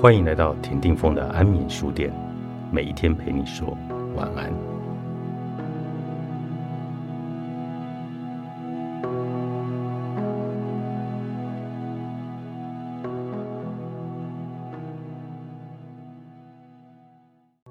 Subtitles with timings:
[0.00, 2.10] 欢迎来到田定峰的安眠书店，
[2.72, 3.76] 每一天陪你说
[4.16, 4.50] 晚安。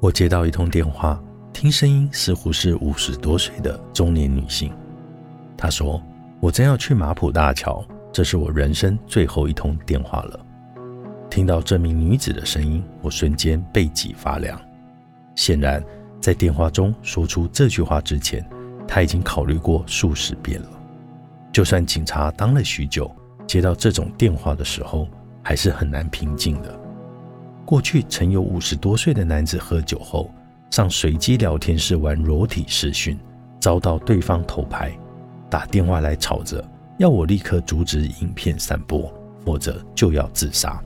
[0.00, 4.72] 我接到一通电话，听声音似乎是五十多岁的中年女性。
[5.56, 6.02] 她说
[6.42, 10.40] ：“我正要去马浦大桥，这是我人生最后一通电话了。”
[11.36, 14.58] 听到这名女子的声音，我瞬间背脊发凉。
[15.34, 15.84] 显然，
[16.18, 18.42] 在电话中说出这句话之前，
[18.88, 20.68] 她已经考虑过数十遍了。
[21.52, 23.14] 就算警察当了许久，
[23.46, 25.06] 接到这种电话的时候，
[25.42, 26.74] 还是很难平静的。
[27.66, 30.32] 过去曾有五十多岁的男子喝酒后
[30.70, 33.14] 上随机聊天室玩裸体视讯，
[33.60, 34.90] 遭到对方偷拍，
[35.50, 39.12] 打电话来吵着要我立刻阻止影片散播，
[39.44, 40.82] 否则就要自杀。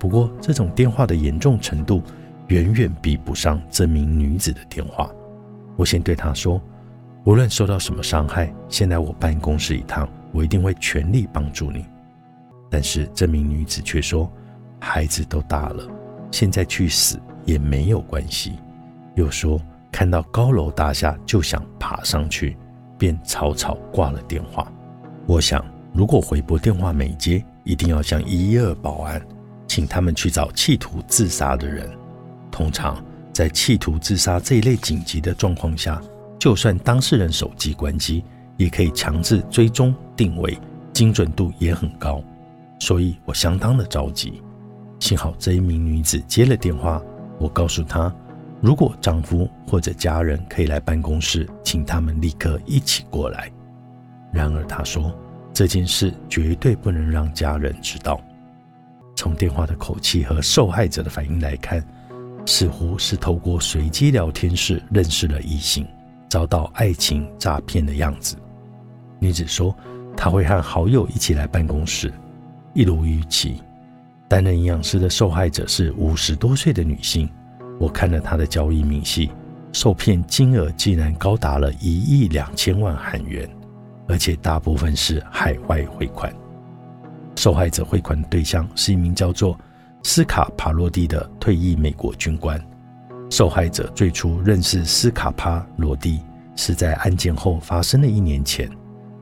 [0.00, 2.02] 不过，这种电话的严重程度
[2.48, 5.10] 远远比不上这名女子的电话。
[5.76, 6.58] 我先对她说
[7.24, 11.84] ：“无论受到什么伤害，先来我办公室一趟，我一定会全力帮助你。”
[12.70, 14.32] 但是这名女子却说
[14.80, 15.86] ：“孩子都大了，
[16.30, 18.54] 现在去死也没有关系。”
[19.16, 19.60] 又说
[19.92, 22.56] 看到高楼大厦就想爬上去，
[22.96, 24.72] 便草草挂了电话。
[25.26, 25.62] 我想，
[25.92, 29.20] 如果回拨电话没接，一定要向一一二报案。
[29.80, 31.90] 请他们去找企图自杀的人。
[32.50, 35.98] 通常在企图自杀这一类紧急的状况下，
[36.38, 38.22] 就算当事人手机关机，
[38.58, 40.58] 也可以强制追踪定位，
[40.92, 42.22] 精准度也很高。
[42.78, 44.42] 所以我相当的着急。
[44.98, 47.00] 幸好这一名女子接了电话，
[47.38, 48.14] 我告诉她，
[48.60, 53.50] 如果丈夫或者家人可以来办公室，请他们立刻一起过来。
[54.30, 55.10] 然而她说，
[55.54, 58.20] 这件事绝对不能让家人知道。
[59.20, 61.84] 从电话的口气和受害者的反应来看，
[62.46, 65.86] 似乎是透过随机聊天室认识了异性，
[66.30, 68.34] 遭到爱情诈骗的样子。
[69.18, 69.76] 女子说，
[70.16, 72.10] 她会和好友一起来办公室，
[72.72, 73.60] 一如预期。
[74.26, 77.28] 担任营养师的受害者是五十多岁的女性。
[77.78, 79.30] 我看了她的交易明细，
[79.70, 83.46] 受骗金额竟然高达了一亿两千万韩元，
[84.08, 86.34] 而且大部分是海外汇款。
[87.40, 89.58] 受害者汇款对象是一名叫做
[90.02, 92.62] 斯卡帕罗蒂的退役美国军官。
[93.30, 96.20] 受害者最初认识斯卡帕罗蒂
[96.54, 98.70] 是在案件后发生的一年前，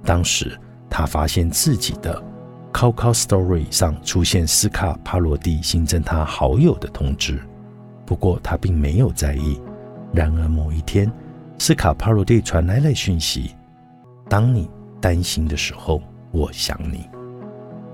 [0.02, 0.58] 当时
[0.90, 2.12] 他发现自己的
[2.74, 7.40] c o c o Story 上出现斯卡帕罗蒂新增他好友的通知，
[8.04, 9.60] 不过他并没有在意。
[10.12, 11.08] 然而某一天，
[11.60, 13.54] 斯卡帕罗蒂传来了讯息
[14.28, 14.68] ：“当你
[15.00, 16.02] 担心的时候，
[16.32, 17.08] 我想你。”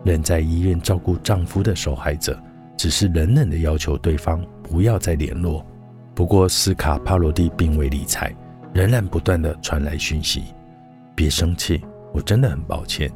[0.04, 2.38] 仍在医院照顾丈夫的受害者，
[2.76, 5.65] 只是冷冷的要求对方不要再联络。
[6.15, 8.32] 不过斯卡帕罗蒂并未理睬，
[8.72, 10.44] 仍然不断的传来讯息
[11.16, 11.82] ：“别生气，
[12.12, 13.10] 我真的很抱歉，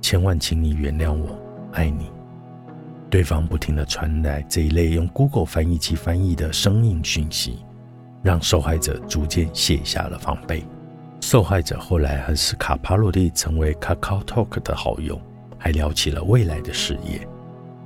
[0.00, 1.38] 千万请你原谅我，
[1.72, 2.10] 爱你。”
[3.08, 7.64] 对方不停的传来这一类用 Google 翻译器翻译的声音讯息，
[8.22, 10.64] 让受害者逐渐卸下了防备。
[11.20, 15.18] 受害者后来和斯卡帕罗蒂成为 KakaoTalk 的好友。
[15.64, 17.26] 还聊起了未来的事业。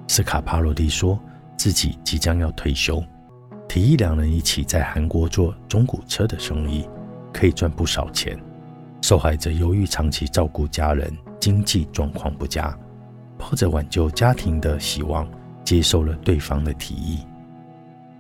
[0.09, 1.17] 斯卡帕罗蒂说
[1.57, 3.01] 自己即将要退休，
[3.69, 6.89] 提议两人一起在韩国做中古车的生意，
[7.33, 8.37] 可以赚不少钱。
[9.01, 12.77] 受害者由于长期照顾家人，经济状况不佳，
[13.39, 15.31] 抱着挽救家庭的希望，
[15.63, 17.21] 接受了对方的提议。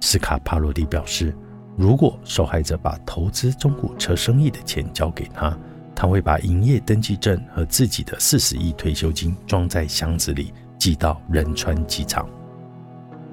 [0.00, 1.36] 斯卡帕罗蒂表示，
[1.76, 5.58] 如果受害者把投资中古车生意的钱交给他。
[6.00, 12.25] 他会把营业登记证和自己的四十亿退休金装在箱子里，寄到仁川机场。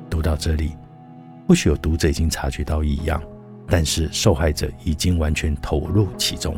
[0.10, 0.76] 读到这里，
[1.48, 3.22] 或许有读者已经察觉到异样，
[3.68, 6.58] 但是受害者已经完全投入其中，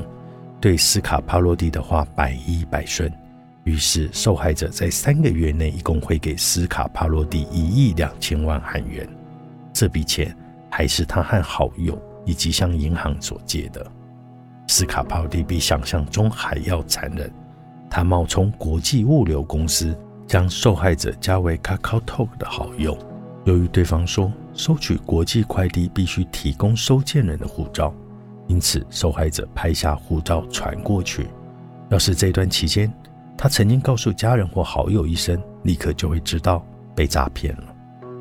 [0.61, 3.11] 对斯卡帕洛蒂的话百依百顺。
[3.65, 9.05] 于是，受害者在三个月内一共汇给斯卡帕洛蒂一亿两千万韩元。
[9.73, 10.33] 这笔钱
[10.71, 13.85] 还是他和好友以及向银行所借的。
[14.67, 17.31] 斯卡帕蒂比想象中还要残忍。
[17.89, 19.97] 他冒充国际物流公司，
[20.27, 22.97] 将受害者加为 KakaoTalk 的好友。
[23.45, 27.93] 由于对方说收取国际快递必须提供收件人的护照，
[28.47, 31.27] 因此受害者拍下护照传过去。
[31.89, 32.93] 要是这段期间
[33.37, 36.61] 他曾经告诉家人或好友一声，立刻就会知道
[36.93, 37.63] 被诈骗了。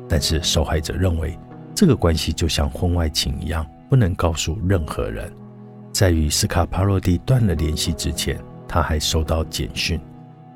[0.07, 1.37] 但是受害者认为
[1.75, 5.29] 这个关系就像婚外情一样，不能告诉任何人。
[5.97, 9.99] 在与斯卡帕洛蒂断了联系之前，他还收到简讯，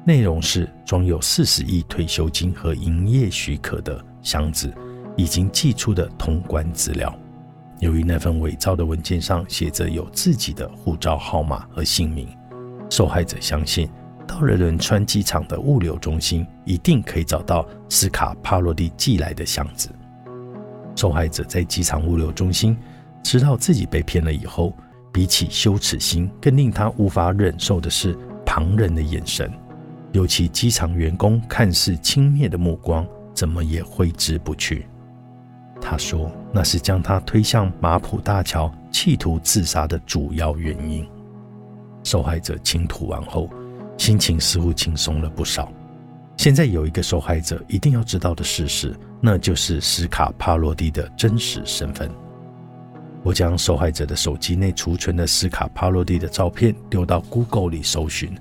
[0.05, 4.71] 内容是装有四十亿退休金和营业许可的箱子，
[5.17, 7.11] 已经寄出的通关资料。
[7.79, 12.27] 由于那份伪造的文件上写着有自己的护照号码和姓名，
[12.87, 13.89] 受害者相信
[14.27, 19.89] 到了仁川机场的物流中心，一定可以找到斯卡帕洛蒂寄来的箱子。
[20.95, 22.77] 受害者在机场物流中心
[23.23, 24.71] 知道自己被骗了以后，
[25.11, 29.51] 比起羞耻心，更令他无法忍受的是旁人的眼神，
[30.11, 34.85] 尤其机场员工看似轻蔑的目光，怎么也挥之不去。
[35.81, 41.07] 他说：“那是将他推向马普大桥，企图自杀的主要原因。”
[42.03, 43.49] 受害者倾吐完后，
[43.97, 45.71] 心情似乎轻松了不少。
[46.37, 52.09] 现在有一个受害者一定要知道的事实，那就是斯卡帕洛蒂的真实身份。
[53.23, 58.35] 我将受害者的手机内储存的斯卡帕洛蒂的照片丢到 Google 里搜寻，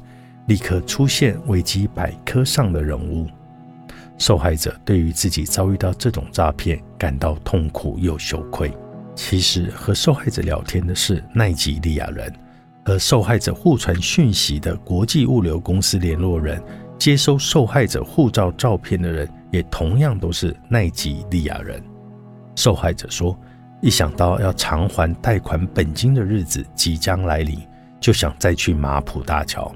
[0.47, 3.27] 立刻出现维基百科上的人物。
[4.17, 8.73] 受害者对于自己遭遇到这种诈骗感到痛苦又羞愧。
[9.15, 12.33] 其实和受害者聊天的是奈及利亚人，
[12.85, 16.62] 和受害者互传讯息的国际物流公司联络人，
[16.99, 21.83] 接收受害者护照照片的人，也同样都是奈及利亚人。
[22.56, 23.38] 受害者说
[23.81, 27.59] ：“一想到要偿还贷款本金的日子即将来临，
[27.99, 29.73] 就想再去马普大桥。”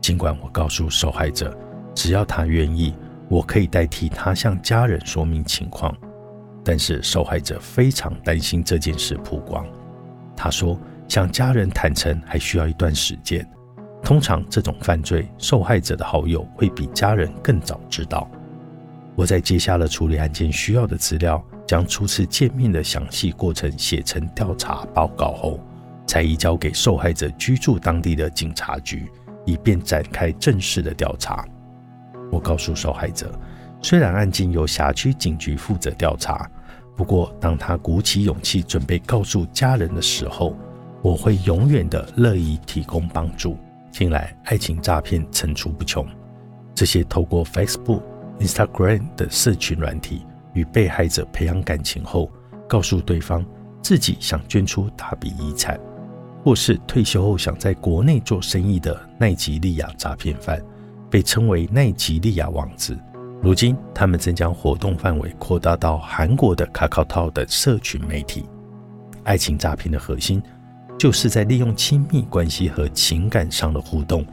[0.00, 1.56] 尽管我告诉受害者，
[1.94, 2.94] 只要他愿意。
[3.30, 5.96] 我可以代替他向家人说明情况，
[6.62, 9.66] 但是受害者非常担心这件事曝光。
[10.36, 10.78] 他说，
[11.08, 13.44] 向家人坦诚还需要一段时间。
[14.02, 18.30] 通常这种犯罪，受害者的好友会比家人更早知道。
[19.16, 25.58] 我在接下了处理案件需要的资料，将初次见面的详细过程写成调查报告后，
[26.06, 29.10] 才移交给受害者居住当地的警察局，
[29.44, 31.46] 以便展开正式的调查。
[32.30, 33.32] 我告诉受害者，
[33.80, 36.50] 虽然案件由辖区警局负责调查，
[36.96, 40.56] 不过当他鼓起勇气准备告诉家人的时候，
[41.02, 43.56] 我会永远的乐意提供帮助。
[43.90, 46.06] 近来爱情诈骗层出不穷，
[46.74, 48.02] 这些透过 Facebook、
[48.40, 52.30] Instagram 的社群软体与被害者培养感情后，
[52.66, 53.44] 告诉对方
[53.82, 55.78] 自己想捐出大笔遗产，
[56.42, 60.58] 或是退休后想在国内做生意的奈及利亚诈骗犯。
[61.10, 62.98] 被称为奈及利亚王子。
[63.40, 68.44] 如今，他们正将活动范围扩大到韩国的卡卡套等社群媒体。
[69.22, 70.42] 爱情诈骗的核心，
[70.98, 74.26] 就是在利用亲密关系和情感上的互动。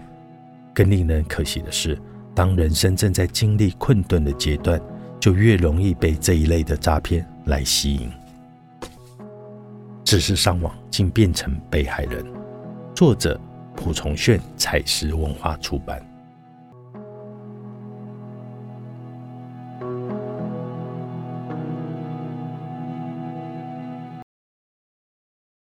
[0.73, 1.95] 更令人可惜的是，
[2.33, 4.81] 当人生正在经历困顿的阶段，
[5.21, 8.11] 就越容易被这一类的诈骗来吸引。
[10.03, 12.25] 只是上网，竟变成被害人。
[12.93, 13.39] 作者：
[13.75, 16.05] 蒲崇炫，彩石文化出版。